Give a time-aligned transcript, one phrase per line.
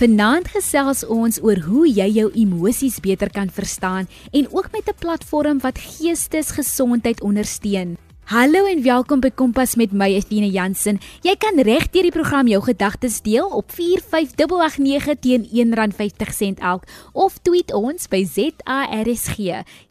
[0.00, 4.96] Vanaand gesels ons oor hoe jy jou emosies beter kan verstaan en ook met 'n
[4.96, 7.98] platform wat geestesgesondheid ondersteun.
[8.24, 10.98] Hallo en welkom by Kompas met my Athena Jansen.
[11.20, 17.38] Jy kan reg deur die program jou gedagtes deel op 45889 teen R1.50 elk of
[17.42, 19.36] tweet ons by ZARSG.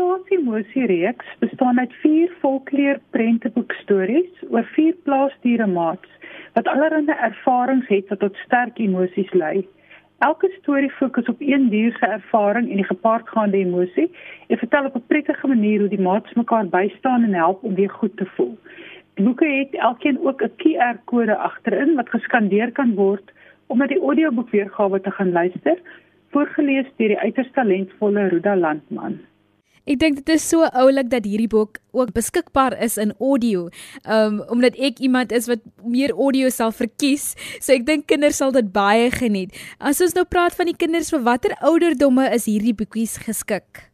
[0.01, 6.09] Plaas Emosie reeks bestaan uit 4 volkleur prenteboekstories oor 4 plaasdiere maats
[6.55, 9.61] wat allerlei ervarings het wat tot sterk emosies lei.
[10.25, 14.09] Elke storie fokus op een dier se ervaring en die gepaardgaande emosie
[14.47, 17.93] en vertel op 'n prettige manier hoe die maats mekaar bystaan en help om weer
[18.01, 18.57] goed te voel.
[19.13, 23.31] Die boeke het elkeen ook 'n QR-kode agterin wat geskandeer kan word
[23.67, 25.77] om na die audioboek weergawe te gaan luister,
[26.31, 29.19] voorgeles deur die uiters talentvolle Ruda Landman.
[29.89, 33.69] Ek dink dit is so oulik dat hierdie boek ook beskikbaar is in audio.
[34.05, 38.53] Um omdat ek iemand is wat meer audio sal verkies, so ek dink kinders sal
[38.53, 39.57] dit baie geniet.
[39.79, 43.87] As ons nou praat van die kinders, vir watter ouderdomme is hierdie boekies geskik?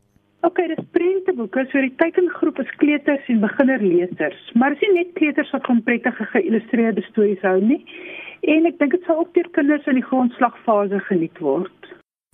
[0.46, 5.50] OK, dis prenteboeke, so die teikengroep is kleuters en beginnerleerders, maar dis nie net kleuters
[5.56, 7.80] wat van prettige geïllustreerde stories hou nie.
[8.48, 11.77] En ek dink dit sal ook deur kinders in die grondslagfase geniet word.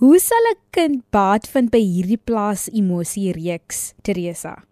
[0.01, 4.63] Hoe sal 'n kind baat vind by hierdie plaas emosie reeks, Teresa?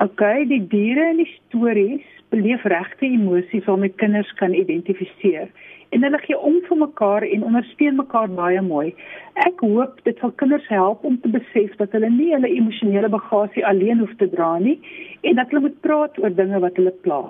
[0.00, 5.50] OK, die diere in die stories beleef regte emosies waarmee kinders kan identifiseer
[5.90, 8.94] en hulle gee om vir mekaar en ondersteun mekaar baie mooi.
[9.34, 13.66] Ek hoop dit sal kinders help om te besef dat hulle nie hulle emosionele bagasie
[13.66, 14.78] alleen hoef te dra nie
[15.22, 17.22] en dat hulle moet praat oor dinge wat hulle pla.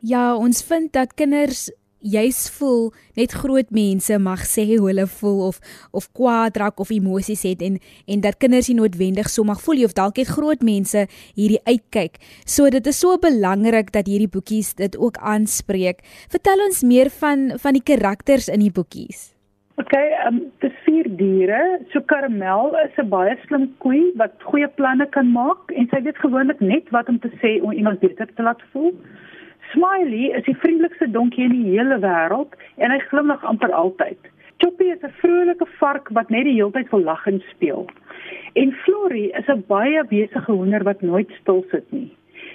[0.00, 1.68] Ja, ons vind dat kinders
[2.04, 5.60] juis voel net groot mense mag sê hoe hulle voel of
[5.92, 9.84] of kwaad raak of emosies het en en dat kinders nie noodwendig so mag voel
[9.88, 12.20] of dalk het groot mense hierdie uitkyk.
[12.44, 16.04] So dit is so belangrik dat hierdie boekies dit ook aanspreek.
[16.28, 19.34] Vertel ons meer van van die karakters in die boekies.
[19.82, 21.60] OK, ehm um, dis vier diere.
[21.92, 26.18] So Karamel is 'n baie slim koei wat goeie planne kan maak en sy weet
[26.22, 28.92] gewoonlik net wat om te sê om iemand beter te laat voel.
[29.74, 34.18] Smiley is die vriendelikste donkie in die hele wêreld en hy glimlag amper altyd.
[34.62, 37.88] Choppy is 'n vrolike vark wat net die hele tyd vol lag en speel.
[38.54, 42.10] En Flory is 'n baie besige hoender wat nooit stil sit nie.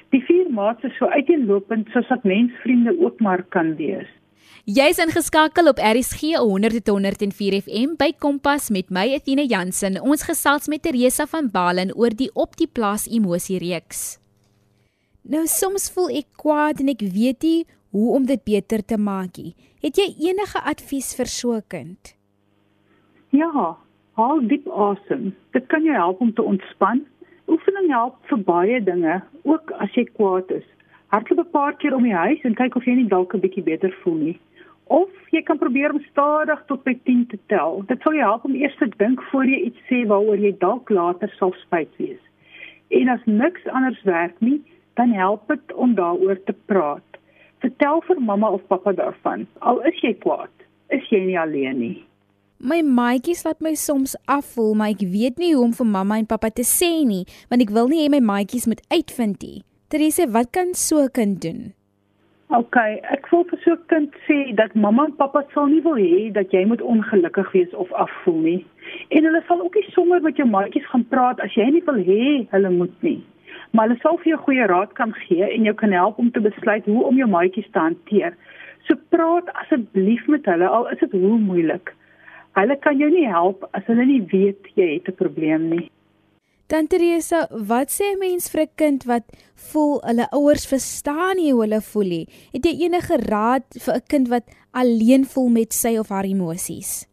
[0.09, 4.07] Die vier maats is so uiteenlopend soos wat mensvriende ook maar kan wees.
[4.65, 10.01] Jy's ingeskakel op RSG 100.104 FM by Kompas met my Athena Jansen.
[10.01, 14.19] Ons gesels met Teresa van Balen oor die op die plaas emosie reeks.
[15.29, 17.59] Nou soms voel ek kwaad en ek weet nie
[17.93, 19.51] hoe om dit beter te maak nie.
[19.83, 22.15] Het jy enige advies vir so 'n kind?
[23.29, 23.77] Ja,
[24.17, 25.35] haal diep asem.
[25.53, 27.05] Dit kan jou help om te ontspan.
[27.47, 30.65] Oefening help vir baie dinge, ook as jy kwaad is.
[31.13, 33.63] Hardloop 'n paar keer om die huis en kyk of jy nie dalk 'n bietjie
[33.63, 34.39] beter voel nie.
[34.87, 37.83] Of jy kan probeer om stadig tot by 10 te tel.
[37.87, 40.89] Dit sal jou help om eers te dink voor jy iets sê waaroor jy dalk
[40.89, 42.23] later sal spyt wees.
[42.89, 44.61] En as niks anders werk nie,
[44.99, 47.07] dan help dit om daaroor te praat.
[47.63, 49.47] Vertel vir mamma of pappa daarvan.
[49.59, 50.51] Al is jy kwaad,
[50.95, 51.95] is jy nie alleen nie.
[52.59, 56.27] My maatjies laat my soms afvoel, maar ek weet nie hoe om vir mamma en
[56.27, 59.61] pappa te sê nie, want ek wil nie hê my maatjies moet uitvind nie.
[59.87, 61.61] Terese, wat kan so 'n kind doen?
[62.49, 62.75] OK,
[63.15, 66.31] ek wil vir so 'n kind sê dat mamma en pappa sal nie wil hê
[66.33, 68.65] dat jy moet ongelukkig wees of afvoel nie.
[69.09, 72.03] En hulle sal ook nie sommer met jou maatjies gaan praat as jy nie wil
[72.11, 73.23] hê hulle moet nie
[73.71, 76.41] maar hulle sal vir jou goeie raad kan gee en jou kan help om te
[76.41, 78.35] besluit hoe om jou maatjies te hanteer.
[78.87, 81.95] So praat asseblief met hulle al is dit hoe moeilik.
[82.59, 85.89] hulle kan jou nie help as hulle nie weet jy het 'n probleem nie.
[86.69, 89.25] Dan Teresa, wat sê 'n mens vir 'n kind wat
[89.71, 92.27] voel hulle ouers verstaan nie hoe hulle voel nie?
[92.53, 97.07] Het jy enige raad vir 'n kind wat alleen voel met sy of haar emosies?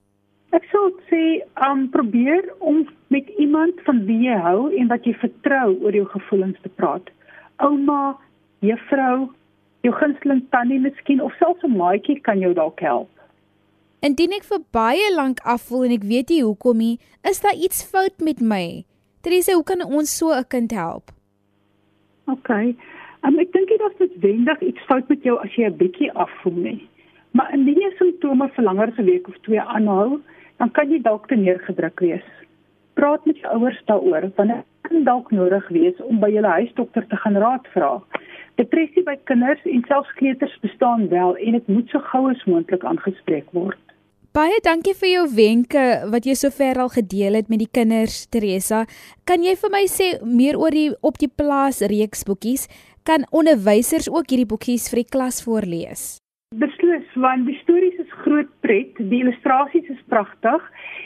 [0.53, 1.41] Ek sou sê,
[1.71, 6.07] um probeer om met iemand van wie jy hou en wat jy vertrou oor jou
[6.13, 7.09] gevoelens te praat.
[7.65, 8.17] Ouma,
[8.61, 9.31] juffrou,
[9.87, 13.09] jou gunsteling tannie miskien of selfs 'n maatjie kan jou dalk help.
[14.03, 17.83] Indien ek vir baie lank afvoel en ek weet nie hoekom nie, is daar iets
[17.83, 18.85] fout met my?
[19.23, 21.11] Teresa, hoe kan ons so 'n kind help?
[22.27, 22.51] OK.
[23.25, 26.59] Um, ek dink dit is noodwendig iets fout met jou as jy 'n bietjie afvoel
[26.69, 26.89] nie.
[27.33, 30.21] Maar indien jy simptome vir langer as 'n week of twee aanhou,
[30.59, 32.27] dan kan jy dalk te neergedruk wees.
[32.97, 37.17] Praat met jou ouers daaroor wanneer dit dalk nodig wees om by julle huisdokter te
[37.25, 37.91] gaan raad vra.
[38.57, 42.85] Depressie by kinders en selfs kleuters bestaan wel en dit moet so gou as moontlik
[42.89, 43.81] aangespreek word.
[44.37, 45.83] Baie dankie vir jou wenke
[46.13, 48.83] wat jy sover al gedeel het met die kinders, Teresa.
[49.25, 52.67] Kan jy vir my sê meer oor die op die plaas reeks boekies?
[53.09, 56.03] Kan onderwysers ook hierdie boekies vir die klas voorlees?
[56.53, 60.63] Beslis, want die stories is groot pret, die illustrasies is pragtig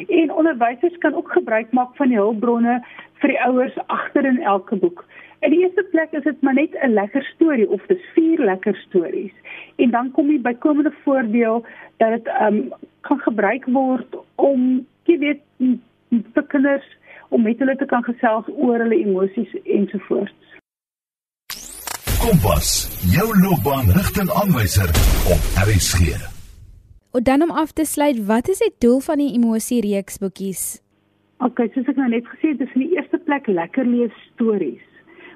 [0.09, 2.81] en onderwysers kan ook gebruik maak van die hulpbronne
[3.23, 5.05] vir die ouers agter in elke boek.
[5.41, 8.77] In die eerste plek is dit maar net 'n lekker storie of dis vier lekker
[8.77, 9.33] stories.
[9.77, 11.65] En dan kom die bykomende voordeel
[11.97, 15.43] dat dit um kan gebruik word om jy weet
[16.35, 16.89] vir kinders
[17.29, 20.50] om met hulle te kan gesels oor hulle emosies ensovoorts.
[22.21, 22.69] Kompas,
[23.17, 24.91] jou loopbaanrigtingaanwyser
[25.35, 26.01] op RSG.
[27.17, 30.83] En dan om af te sluit, wat is die doel van die emosie reeks boekies?
[31.39, 34.85] OK, soos ek nou net gesê het, dis in die eerste plek lekker lees stories.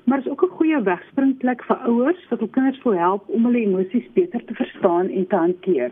[0.05, 3.65] Maar is ook 'n goeie wegspringplek vir ouers wat hul kinders wil help om hulle
[3.65, 5.91] emosies beter te verstaan en te hanteer.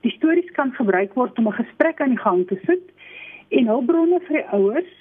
[0.00, 2.84] Die stories kan gebruik word om 'n gesprek aan die gang te sit
[3.48, 4.92] en hulpbronne vir die ouers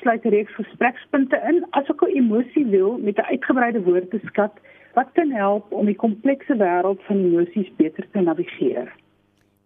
[0.00, 4.52] sluit 'n reeks gesprekspunte in asook 'n emosiewiel met 'n uitgebreide woordeskat
[4.94, 8.92] wat kan help om die komplekse wêreld van emosies beter te navigeer.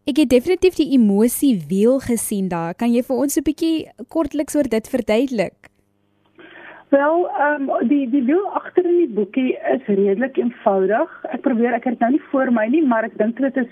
[0.05, 2.75] Ek het definitief die emosiewiel gesien daar.
[2.75, 5.71] Kan jy vir ons 'n bietjie kortliks oor dit verduidelik?
[6.91, 11.11] Wel, ehm um, die die wiel agter in die boekie is redelik eenvoudig.
[11.31, 13.69] Ek probeer ek het nou nie voor my nie, maar ek dink dit is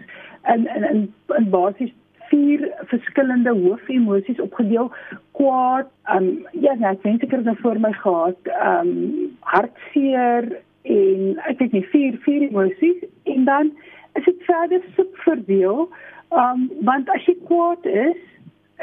[0.55, 1.01] in in in,
[1.39, 1.91] in basies
[2.31, 4.93] vier verskillende hoofemosies opgedeel:
[5.39, 9.37] kwaad, ehm um, ja, nee, ek dink ek het dit voor my gehad, ehm um,
[9.41, 10.49] hartseer
[10.83, 13.73] en ek het nie vier vier emosies en dan
[14.19, 15.89] is dit verder subverdeel.
[16.31, 18.23] Ehm um, want as jy kwaad is,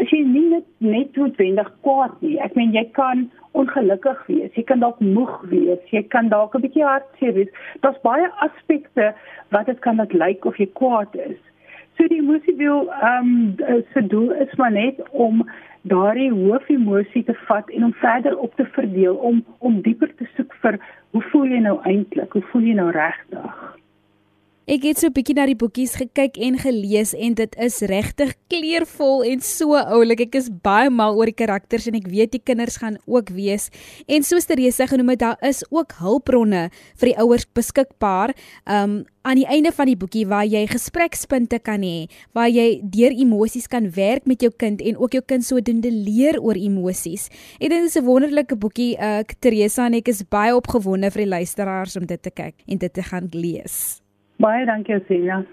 [0.01, 2.37] as jy nie net net noodwendig kwaad nie.
[2.43, 4.51] Ek meen jy kan ongelukkig wees.
[4.57, 5.81] Jy kan dalk moeg wees.
[5.91, 7.51] Jy kan dalk 'n bietjie hartseer wees.
[7.81, 9.13] Daar's baie aspekte
[9.51, 11.39] wat dit kan laat lyk of jy kwaad is.
[11.97, 13.29] So die emosiewiel ehm
[13.67, 15.45] um, se doel is maar net om
[15.81, 20.53] daardie hoofemosie te vat en om verder op te verdeel om om dieper te soek
[20.63, 20.79] vir
[21.11, 22.33] hoe voel jy nou eintlik?
[22.33, 23.77] Hoe voel jy nou regtig?
[24.65, 28.33] Ek het so 'n bietjie na die boekies gekyk en gelees en dit is regtig
[28.49, 30.21] kleurvol en so oulik.
[30.21, 33.69] Ek is baie mal oor die karakters en ek weet die kinders gaan ook wees.
[34.07, 38.33] En soos Teresa genoem het, daar is ook hulpbronne vir die ouers beskikbaar.
[38.65, 43.11] Um aan die einde van die boekie waar jy gesprekspunte kan hê, waar jy deur
[43.11, 47.29] emosies kan werk met jou kind en ook jou kind sodoende leer oor emosies.
[47.59, 48.97] En dit is 'n wonderlike boekie.
[48.97, 52.55] Ek uh, Teresa en ek is baie opgewonde vir die luisteraars om dit te kyk
[52.65, 54.04] en dit te gaan lees.
[54.37, 55.43] Baie dankie Celia.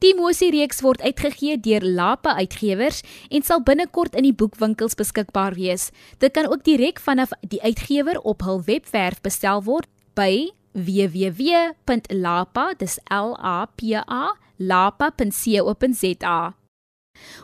[0.00, 3.00] Die emosie reeks word uitgegee deur Lapa Uitgewers
[3.32, 5.88] en sal binnekort in die boekwinkels beskikbaar wees.
[6.20, 13.00] Dit kan ook direk vanaf die uitgewer op hul webwerf bestel word by www.lapa, dis
[13.10, 16.38] L A P A, lapa.co.za.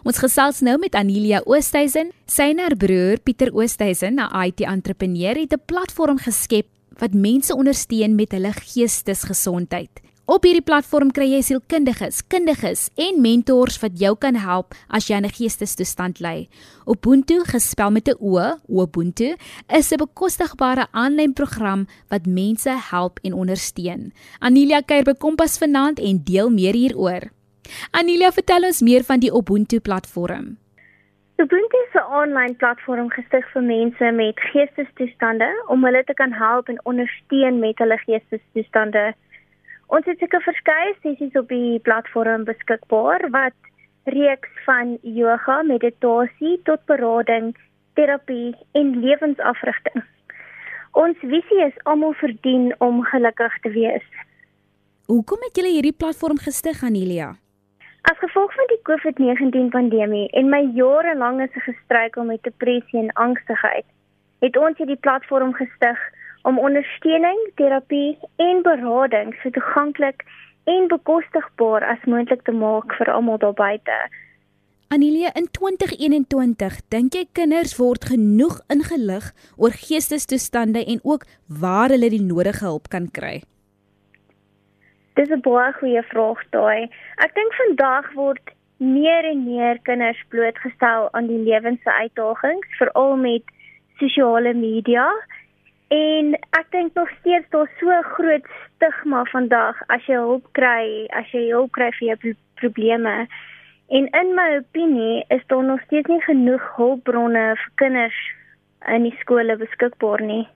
[0.07, 2.13] Ons gesels nou met Anelia Oosthuizen.
[2.31, 6.69] Sy en haar broer Pieter Oosthuizen, 'n IT-entrepreneur, het 'n platform geskep
[6.99, 10.06] wat mense ondersteun met hulle geestesgesondheid.
[10.27, 15.21] Op hierdie platform kry jy sielkundiges, kundiges en mentors wat jou kan help as jy
[15.23, 16.49] 'n geestestoestand ly.
[16.85, 19.37] Ubuntu, gespel met 'n O, Ubuntu,
[19.71, 24.13] is 'n bekostigbare aanlyn program wat mense help en ondersteun.
[24.41, 27.31] Anelia kuier by Kompas vanaand en deel meer hieroor.
[27.93, 30.59] Anelia, vertel ons meer van die Ubuntu platform.
[31.39, 36.69] Ubuntu is 'n aanlyn platform gestig vir mense met geestestoestande om hulle te kan help
[36.69, 39.15] en ondersteun met hulle geestestoestande.
[39.87, 43.55] Ons het seker verskeie sessies op die platform beskikbaar wat
[44.11, 47.53] reeks van yoga, meditasie tot berading,
[47.95, 50.03] terapie en lewensafrigting.
[50.97, 54.07] Ons visie is almal verdien om gelukkig te wees.
[55.07, 57.35] Hoekom het julle hierdie platform gestig, Anelia?
[58.11, 63.87] As gevolg van die COVID-19 pandemie en my jarelange gestruikel met depressie en angstigheid,
[64.43, 66.01] het ons hierdie platform gestig
[66.47, 70.23] om ondersteuning, terapie en berading so toeganklik
[70.71, 73.99] en bekostigbaar as moontlik te maak vir almal daar buite.
[74.95, 81.27] Anelia in 2021, dink jy kinders word genoeg ingelig oor geestesstoestande en ook
[81.63, 83.41] waar hulle die nodige hulp kan kry?
[85.19, 86.87] Dis 'n baie goeie vraag daai.
[87.25, 93.43] Ek dink vandag word meer en meer kinders blootgestel aan die lewensuitdagings, veral met
[93.99, 95.11] sosiale media.
[95.89, 101.07] En ek dink nog steeds daar's so 'n groot stigma vandag as jy hulp kry,
[101.09, 103.27] as jy hulp kry vir jou probleme.
[103.89, 108.19] En in my opinie is daar nog steeds nie genoeg hulpbronne vir kinders
[108.87, 110.49] in die skole beskikbaar nie.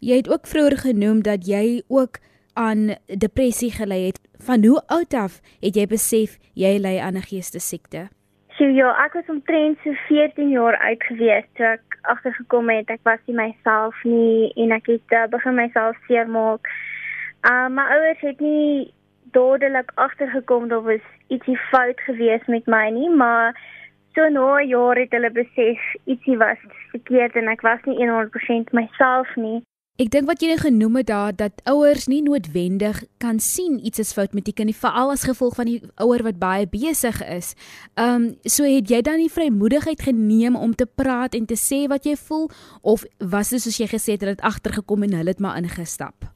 [0.00, 2.18] Jy het ook vroeër genoem dat jy ook
[2.54, 4.20] aan depressie gely het.
[4.38, 8.08] Van hoe oud af het jy besef jy ly aan 'n geestesiekte?
[8.58, 13.00] So ja, ek was omtrent so 14 jaar oud gewees toe ek agtergekom het ek
[13.08, 16.70] was nie myself nie en ek het uh, begin myself seermaak.
[17.50, 18.92] Uh my ouers het nie
[19.34, 21.02] dadelik agtergekom daar was
[21.34, 23.58] ietsie fout gewees met my nie, maar
[24.14, 29.34] so na jare het hulle besef ietsie was verkeerd en ek was nie 100% myself
[29.34, 29.64] nie.
[29.94, 34.10] Ek dink wat jy genoem het daar dat ouers nie noodwendig kan sien iets is
[34.16, 37.52] fout met die kind nie, veral as gevolg van die ouer wat baie besig is.
[37.94, 41.84] Ehm um, so het jy dan die vrymoedigheid geneem om te praat en te sê
[41.86, 42.50] wat jy voel
[42.82, 46.33] of was dit soos jy gesê het dat dit agtergekom en hulle het maar ingestap?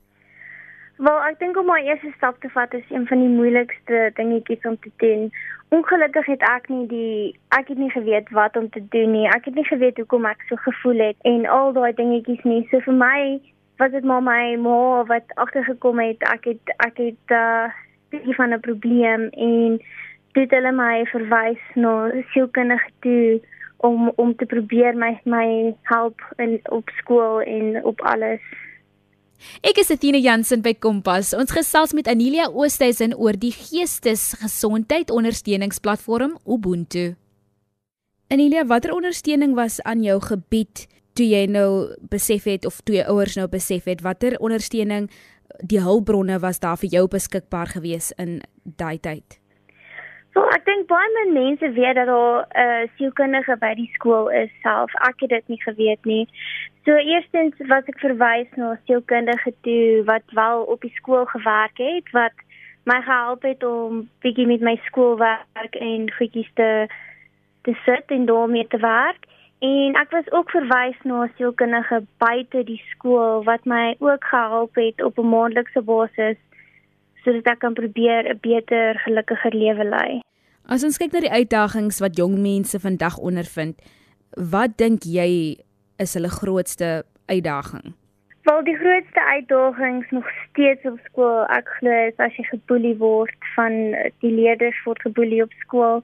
[0.99, 4.65] Wel, ek dink om my eerste stap te vat is een van die moeilikste dingetjies
[4.67, 5.29] om te doen.
[5.71, 7.21] Ongelukkig het ek nie die
[7.55, 9.29] ek het nie geweet wat om te doen nie.
[9.31, 12.65] Ek het nie geweet hoekom ek so gevoel het en al daai dingetjies nie.
[12.73, 13.21] So vir my
[13.79, 16.29] was dit maar my ma wat agtergekom het.
[16.35, 17.71] Ek het ek het uh
[18.11, 19.79] bietjie van 'n probleem en
[20.35, 23.41] dit hulle my verwys na sielkundige toe
[23.87, 28.43] om om te probeer my my help in op skool en op alles.
[29.63, 31.31] Ek is Athena Jansen by Kompas.
[31.37, 37.13] Ons gesels met Anelia Oosthuizen oor die geestesgesondheid ondersteuningsplatform Ubuntu.
[38.29, 40.87] Anelia, watter ondersteuning was aan jou gebied
[41.19, 45.09] toe jy nou besef het of toe jou ouers nou besef het watter ondersteuning
[45.67, 48.41] die hulpbronne was daar vir jou beskikbaar gewees in
[48.79, 49.39] daai tyd?
[50.39, 54.51] So ek dink baie mense weet dat daar 'n uh, sielkundige by die skool is
[54.63, 54.95] self.
[55.09, 56.29] Ek het dit nie geweet nie.
[56.85, 61.79] So eerstens was ek verwys na 'n sielkundige toe wat wel op die skool gewerk
[61.79, 62.37] het wat
[62.85, 66.87] my gehelp het om bietjie met my skoolwerk en goedjies te
[67.63, 69.27] te sit en daarmee te werk.
[69.59, 74.75] En ek was ook verwys na 'n sielkundige buite die skool wat my ook gehelp
[74.75, 76.39] het op 'n maandelikse basis
[77.25, 80.21] sodat ek kan probeer 'n beter, gelukkiger lewe lei.
[80.69, 83.81] As ons kyk na die uitdagings wat jong mense vandag ondervind,
[84.37, 85.57] wat dink jy
[85.99, 87.95] is hulle grootste uitdaging?
[88.49, 93.49] Wel die grootste uitdagings nog steeds op skool, ek glo is as jy geboelie word
[93.57, 93.73] van
[94.21, 96.03] die leerders word geboelie op skool.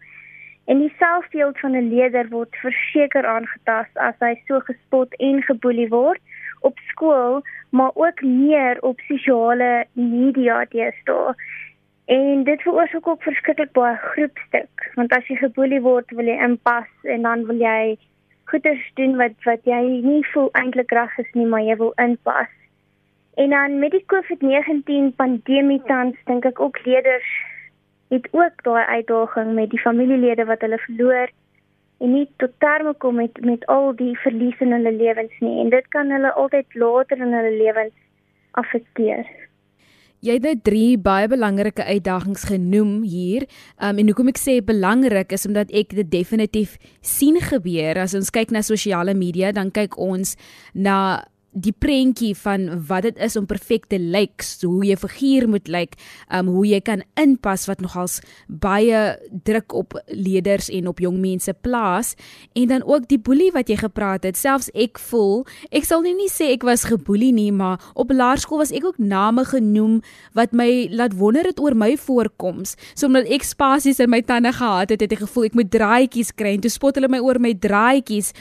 [0.65, 5.89] En die selfbeeld van 'n leerder word verseker aangetast as hy so gespot en geboelie
[5.89, 6.21] word
[6.61, 7.43] op skool,
[7.75, 11.35] maar ook meer op sosiale media deesdae.
[12.05, 16.91] En dit veroorsaak ook verskriklik baie groepstuk, want as jy geboelie word, wil jy inpas
[17.03, 17.97] en dan wil jy
[18.53, 22.53] goeders doen wat wat jy nie voel eintlik reg is nie, maar jy wil inpas.
[23.43, 27.31] En dan met die COVID-19 pandemie tans dink ek ook leerders
[28.15, 31.33] het ook daai uitdaging met die familielede wat hulle verloor
[32.03, 35.71] en nie tot terme kom met met al die verlies in hulle lewens nie en
[35.75, 37.95] dit kan hulle altyd later in hulle lewens
[38.61, 39.27] affekteer.
[40.25, 43.45] Jy het nou drie baie belangrike uitdagings genoem hier.
[43.77, 48.01] Um en hoekom ek sê belangrik is omdat ek dit definitief sien gebeur.
[48.01, 50.33] As ons kyk na sosiale media, dan kyk ons
[50.73, 50.97] na
[51.55, 55.69] die prentjie van wat dit is om perfek te lyk, so hoe jy figuur moet
[55.71, 55.95] lyk,
[56.35, 58.19] um hoe jy kan inpas wat nogals
[58.49, 59.03] baie
[59.47, 62.15] druk op leerders en op jong mense plaas
[62.59, 64.39] en dan ook die boelie wat jy gepraat het.
[64.39, 68.63] Selfs ek voel, ek sal nie, nie sê ek was geboelie nie, maar op laerskool
[68.65, 70.01] was ek ook name genoem
[70.35, 72.75] wat my laat wonder het oor my voorkoms.
[72.95, 76.35] So omdat ek spasies in my tande gehad het, het ek gevoel ek moet draaitjies
[76.35, 78.33] kry en toe spot hulle my oor my draaitjies.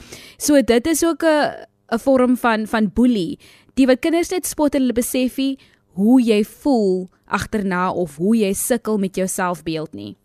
[0.41, 3.39] So dit is ook 'n 'n vorm van van boelie.
[3.75, 5.57] Die wat kinders net spot en hulle besef nie
[5.93, 10.15] hoe jy voel agterna of hoe jy sukkel met jou selfbeeld nie.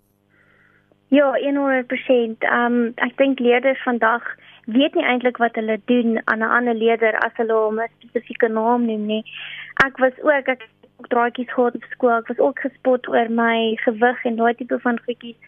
[1.08, 2.44] Ja, 100%.
[2.44, 4.24] Um ek dink leerders vandag
[4.68, 8.48] weet nie eintlik wat hulle doen aan 'n ander leerder as hulle hom 'n spesifieke
[8.48, 9.24] naam noem nie.
[9.84, 12.18] Ek was ook ek ook draaitjies gehad op skool.
[12.18, 15.40] Ek was ook gespot oor my gewig en daai tipe van goedjies.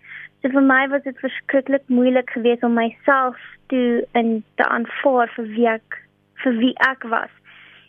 [0.42, 3.36] So vir my was dit verskriklik moeilik geweest om myself
[3.66, 5.98] toe in te aanvaar vir wie ek
[6.42, 7.30] vir wie ek was.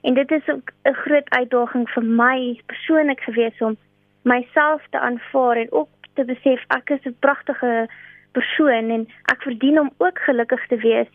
[0.01, 3.77] En dit is ook 'n groot uitdaging vir my persoonlik geweest om
[4.23, 7.87] myself te aanvaar en ook te besef ek is 'n pragtige
[8.31, 11.07] persoon en ek verdien om ook gelukkig te wees.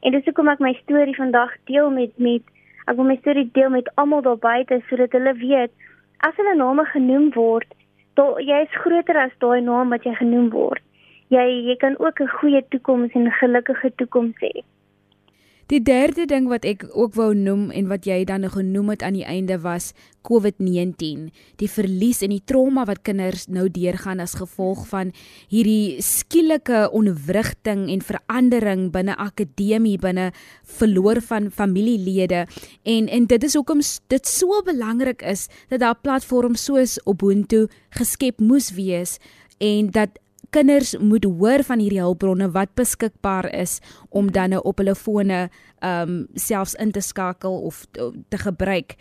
[0.00, 2.42] En dis hoekom ek my storie vandag deel met met
[2.84, 5.72] ek wil my storie deel met almal daar buite sodat hulle weet
[6.18, 7.74] as hulle name genoem word,
[8.14, 10.82] dan jy is groter as daai naam wat jy genoem word.
[11.28, 14.64] Jy jy kan ook 'n goeie toekoms en 'n gelukkige toekoms hê.
[15.72, 19.16] Die derde ding wat ek ook wou noem en wat jy dan genoem het aan
[19.16, 19.94] die einde was
[20.28, 21.30] COVID-19,
[21.60, 25.12] die verlies en die trauma wat kinders nou deurgaan as gevolg van
[25.52, 30.30] hierdie skielike onwrigting en verandering binne akademie, binne
[30.78, 32.44] verloor van familielede.
[32.84, 33.80] En en dit is hoekom
[34.12, 37.66] dit so belangrik is dat daar platforms soos Ubuntu
[37.96, 39.16] geskep moes wees
[39.64, 40.20] en dat
[40.54, 43.80] kinders moet hoor van hierdie hulpbronne wat beskikbaar is
[44.10, 45.48] om dan nou op hulle fone
[45.84, 48.94] ehm um, selfs in te skakel of te, gebruik.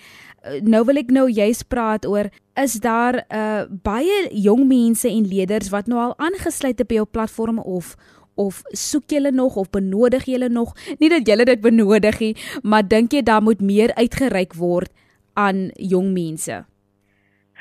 [0.44, 2.28] Uh, nou wil ek nou juist praat oor
[2.60, 7.08] is daar uh baie jong mense en leerders wat nou al aangesluit het by jou
[7.08, 7.96] platform of
[8.36, 12.88] of soek julle nog of benodig julle nog nie dat julle dit benodig nie maar
[12.88, 14.90] dink jy daar moet meer uitgereik word
[15.34, 16.64] aan jong mense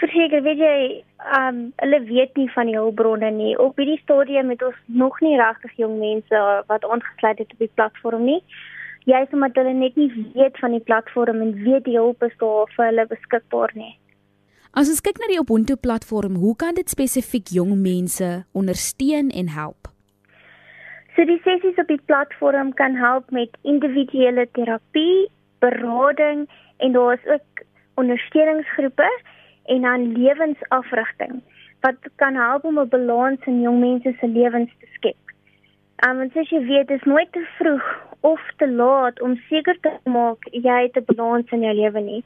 [0.02, 0.76] Verseker, weet jy,
[1.38, 3.54] um hulle weet nie van die hulpbronne nie.
[3.58, 7.72] Op hierdie stadium het ons nog nie regtig jong mense wat aangesluit het op die
[7.74, 8.40] platform nie.
[9.10, 12.34] Jy sê maar hulle net nie weet van die platform en weet die hulp is
[12.42, 13.94] daar vir hulle beskikbaar nie.
[14.72, 19.50] As ons kyk na die Ubuntu platform, hoe kan dit spesifiek jong mense ondersteun en
[19.52, 19.90] help?
[21.12, 25.28] So die sessies op die platform kan help met individuele terapie,
[25.60, 26.46] berading
[26.78, 27.66] en daar is ook
[28.00, 29.10] ondersteuningsgroepe
[29.64, 31.42] en dan lewensafrigting
[31.82, 35.22] wat kan help om 'n balans in jong mense se lewens te skep.
[36.06, 37.86] Um en soos jy weet, is nooit te vroeg
[38.20, 42.24] of te laat om seker te maak jy het 'n balans in jou lewe nie.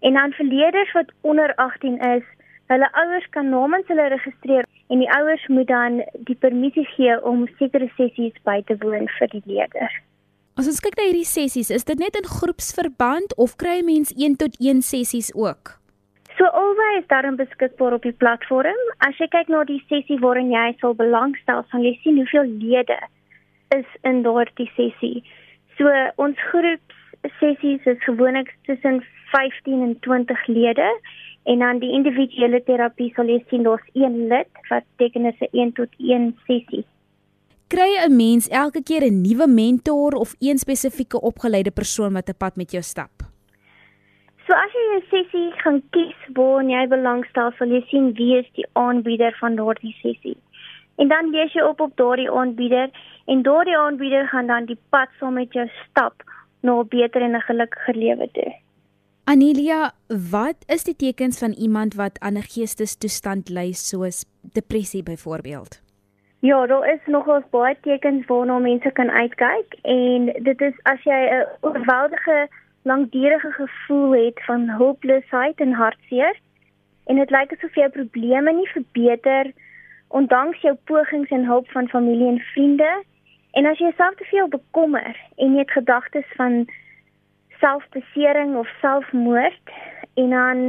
[0.00, 2.24] En dan vir leerders wat onder 18 is,
[2.66, 7.48] hulle ouers kan namens hulle registreer en die ouers moet dan die permissie gee om
[7.58, 9.96] sekere sessies by te woon vir die leerders.
[10.54, 14.36] As ons kyk na hierdie sessies, is dit net in groepsverband of kry mense 1
[14.36, 15.83] tot 1 sessies ook?
[16.38, 18.78] So albei is daarin beskikbaar op die platform.
[19.06, 22.98] As jy kyk na die sessie waarin jy sal belangstel, sal jy sien hoeveel lede
[23.76, 25.22] is in daardie sessie.
[25.78, 25.90] So
[26.22, 26.96] ons groep
[27.38, 30.88] sessies is gewoonlik tussen 15 en 20 lede
[31.44, 35.50] en dan die individuele terapie sal jy sien daar's een lid wat teken is 'n
[35.52, 36.84] 1 tot 1 sessie.
[37.68, 42.36] Kry 'n mens elke keer 'n nuwe mentor of een spesifieke opgeleide persoon wat 'n
[42.38, 43.33] pad met jou stap?
[44.46, 48.48] So as jy 'n sessie gaan kies waar jy belangstel, sal jy sien wie is
[48.58, 50.36] die aanbieder van daardie sessie.
[50.96, 52.90] En dan lees jy op op daardie aanbieder
[53.26, 56.22] en daardie aanbieder gaan dan die pad saam met jou stap
[56.60, 58.52] na 'n beter en 'n gelukkiger lewe toe.
[59.24, 59.92] Anelia,
[60.30, 65.82] wat is die tekens van iemand wat aan 'n geestestoestand ly soos depressie byvoorbeeld?
[66.40, 71.20] Ja, daar is nogal baie tekens waarna mense kan uitkyk en dit is as jy
[71.32, 72.48] 'n oorweldige
[72.84, 76.36] langdurige gevoel het van hulpeloosheid en hartseer.
[77.06, 79.52] En dit lyk asof jou probleme nie verbeter
[80.08, 83.02] ondanks jou pogings en hulp van familie en vriende.
[83.52, 86.64] En as jy jouself te veel bekommer en jy het gedagtes van
[87.60, 89.72] selfbesering of selfmoord
[90.14, 90.64] en dan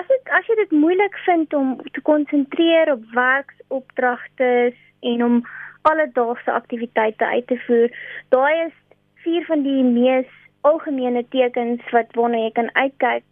[0.00, 5.42] as dit as jy dit moeilik vind om te konsentreer op werksopdragte en om
[5.82, 7.98] alledaagse aktiwiteite uit te voer
[8.34, 8.78] daai is
[9.26, 10.30] vier van die mees
[10.68, 13.24] algemene tekens wat waarna jy kan uitkyk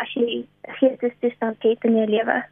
[0.00, 0.44] as jy
[0.80, 2.42] geestesstoestand het in jou lewe.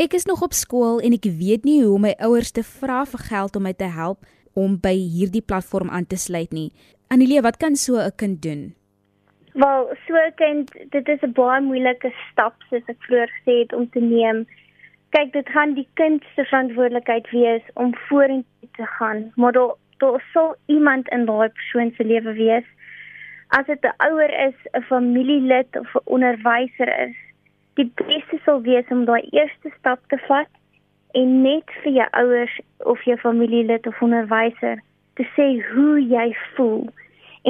[0.00, 3.24] Ek is nog op skool en ek weet nie hoe my ouers te vra vir
[3.28, 4.24] geld om my te help
[4.58, 6.70] om by hierdie platform aan te sluit nie.
[7.12, 8.74] Anelie, wat kan so 'n kind doen?
[9.52, 13.72] Wel, so 'n kind, dit is 'n baie moeilike stap soos ek vroeër gesê het
[13.72, 14.46] om te neem.
[15.10, 20.24] Kyk, dit gaan die kind se verantwoordelikheid wees om vorentoe te gaan, maar daar daar
[20.32, 22.64] sou iemand in daai persoon se lewe wees
[23.50, 27.16] as dit 'n ouer is, 'n familielid of 'n onderwyser is,
[27.74, 30.48] die beste sal wees om daai eerste stap te vat
[31.14, 34.82] en net vir jou ouers of jou familielid of onderwyser
[35.14, 36.88] te sê hoe jy voel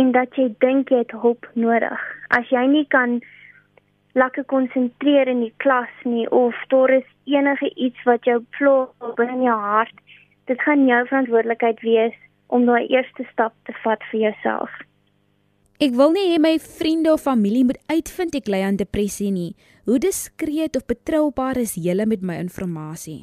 [0.00, 2.00] en dat jy dink jy het hulp nodig.
[2.28, 3.20] As jy nie kan
[4.18, 9.38] lekker konsentreer in die klas nie of daar is enige iets wat jou pla binne
[9.38, 9.96] in jou hart,
[10.46, 14.70] dit gaan jou verantwoordelikheid wees om daai eerste stap te vat vir jouself.
[15.80, 19.54] Ek wil nie hê my vriende of familie moet uitvind ek ly aan depressie nie.
[19.88, 23.22] Hoe diskreet of betroubaar is julle met my inligting?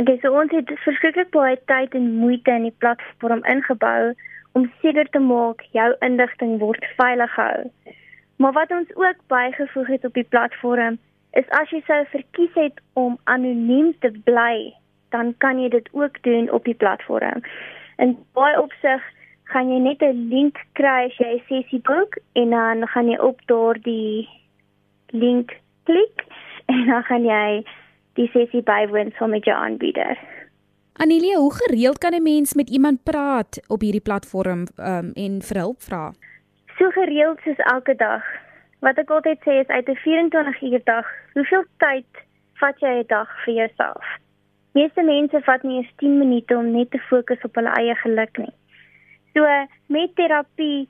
[0.00, 4.14] Okay, so ons het verskriklik baie tyd en moeite in die platform ingebou
[4.56, 7.68] om seker te maak jou inligting word veilig gehou.
[8.40, 10.96] Maar wat ons ook bygevoeg het op die platform
[11.36, 14.72] is as jy sou verkies het om anoniem te bly,
[15.12, 17.44] dan kan jy dit ook doen op die platform.
[18.00, 19.04] In baie opsig
[19.52, 23.18] gaan jy net 'n link kry as jy 'n sessie boek en dan gaan jy
[23.18, 24.28] op daardie
[25.12, 26.24] link klik
[26.72, 27.64] en dan gaan jy
[28.16, 30.18] die sessie bywoon saam met jou aanbieder.
[31.00, 35.58] Anelia, hoe gereeld kan 'n mens met iemand praat op hierdie platform um, en vir
[35.58, 36.12] hulp vra?
[36.78, 38.22] So gereeld soos elke dag.
[38.80, 42.10] Wat ek altyd sê is uit 'n 24 uur dag, hoeveel tyd
[42.60, 44.04] vat jy 'n dag vir jouself?
[44.72, 48.38] Meeste mense vat nie eens 10 minute om net te fokus op hulle eie geluk
[48.38, 48.52] nie.
[49.32, 49.46] So
[49.86, 50.88] met terapie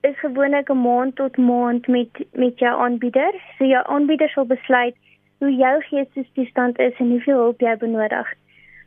[0.00, 3.32] is gewoonlik 'n maand tot maand met met jou aanbieder.
[3.58, 4.96] So jou aanbieder sal besluit
[5.38, 8.34] hoe jou geestesstoestand is en hoeveel hulp jy benodig.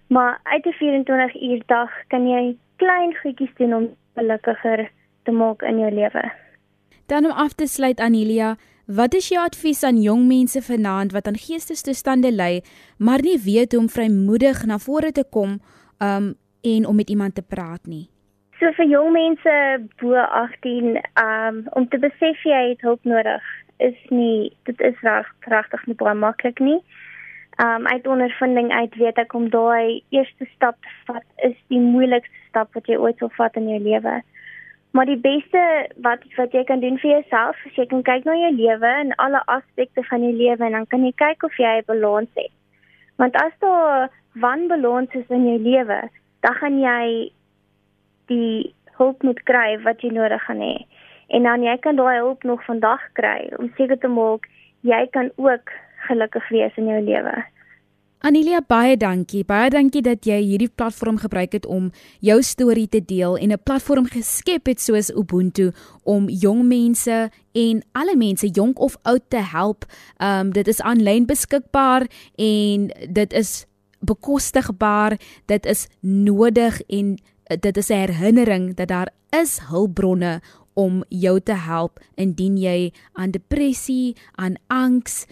[0.07, 4.91] Maar uit 'n 24 uur dag kan jy klein goedjies doen om gelukkiger
[5.23, 6.31] te maak in jou lewe.
[7.05, 11.27] Dan om af te sluit Anelia, wat is jou advies aan jong mense vanaand wat
[11.27, 12.63] aan geestesstoestande ly,
[12.97, 15.59] maar nie weet hoe om vrymoedig na vore te kom
[15.99, 18.09] um en om met iemand te praat nie?
[18.61, 19.53] So vir jong mense
[19.97, 23.47] bo 18, um om te besef jy het hulp nodig
[23.81, 26.77] is nie dit is regtig nie baie maklik nie.
[27.65, 32.45] Um uit ondervinding uit weet ek om daai eerste stap te vat is die moeilikste
[32.51, 34.15] stap wat jy ooit sal vat in jou lewe.
[34.93, 35.65] Maar die beste
[36.05, 39.17] wat wat jy kan doen vir jouself, is jy kan kyk na jou lewe en
[39.25, 42.53] alle aspekte van jou lewe en dan kan jy kyk of jy 'n balans het.
[43.17, 46.01] Want as daar wanbalans is in jou lewe,
[46.45, 47.31] dan gaan jy
[48.27, 50.85] die hulp moet kry wat jy nodig gaan hê.
[51.29, 54.47] En dan jy kan daai hulp nog vandag kry om seker te maak
[54.81, 55.71] jy kan ook
[56.07, 57.43] gelukkig wees in jou lewe.
[58.21, 59.41] Anelia baie dankie.
[59.49, 61.87] Baie dankie dat jy hierdie platform gebruik het om
[62.21, 65.71] jou storie te deel en 'n platform geskep het soos Ubuntu
[66.03, 69.85] om jong mense en alle mense jonk of oud te help.
[70.19, 72.05] Um dit is aanlyn beskikbaar
[72.35, 73.65] en dit is
[73.99, 75.17] bekostigbaar.
[75.45, 77.17] Dit is nodig en
[77.59, 80.41] dit is 'n herinnering dat daar is hulpbronne
[80.73, 85.25] om jou te help indien jy aan depressie, aan angs,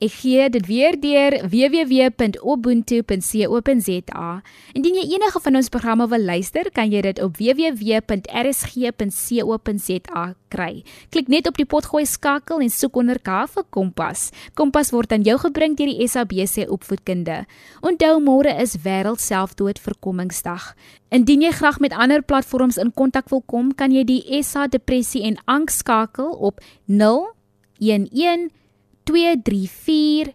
[0.00, 4.28] Ek gee dit weer deur www.ubuntu.co.za.
[4.72, 10.80] Indien jy enige van ons programme wil luister, kan jy dit op www.rsg.co.za kry.
[11.12, 14.32] Klik net op die potgooi skakel en soek onder K vir Kompas.
[14.56, 17.44] Kompas word aan jou gebring deur die SABC Opvoedkunde.
[17.84, 20.72] Onthou môre is wêreld selfdood voorkomingsdag.
[21.12, 25.28] Indien jy graag met ander platforms in kontak wil kom, kan jy die SA depressie
[25.28, 27.36] en angs skakel op 011
[29.10, 30.30] 2344837.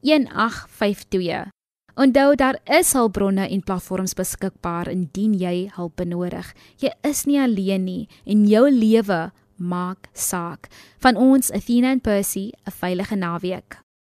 [0.02, 1.48] 1852.
[1.98, 6.52] Onthou daar is hulpbronne en platforms beskikbaar indien jy hulp benodig.
[6.78, 10.70] Jy is nie alleen nie en jou lewe maak saak.
[11.02, 13.87] Van ons Athena en Percy, 'n veilige naweek.